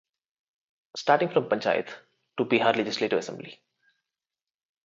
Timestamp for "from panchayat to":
1.29-2.45